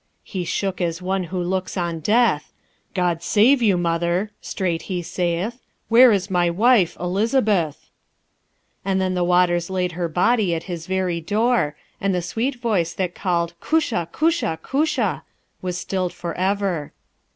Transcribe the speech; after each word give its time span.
He 0.23 0.45
shook 0.45 0.81
as 0.81 0.99
one 0.99 1.25
who 1.25 1.39
looks 1.39 1.77
on 1.77 1.99
death: 1.99 2.51
'God 2.95 3.21
save 3.21 3.61
you, 3.61 3.77
mother!' 3.77 4.31
straight 4.41 4.81
he 4.89 5.03
saith; 5.03 5.59
'Where 5.89 6.11
is 6.11 6.27
my 6.27 6.49
wife, 6.49 6.97
Elizabeth?'" 6.99 7.87
And 8.83 8.99
then 8.99 9.13
the 9.13 9.23
waters 9.23 9.69
laid 9.69 9.91
her 9.91 10.09
body 10.09 10.55
at 10.55 10.63
his 10.63 10.87
very 10.87 11.21
door, 11.21 11.75
and 12.01 12.15
the 12.15 12.23
sweet 12.23 12.55
voice 12.55 12.93
that 12.93 13.13
called, 13.13 13.53
"Cusha! 13.61 14.07
Cusha! 14.11 14.57
Cusha!" 14.63 15.21
was 15.61 15.77
stilled 15.77 16.13
forever. 16.13 16.93